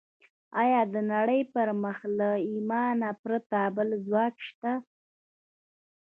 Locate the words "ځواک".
4.05-4.35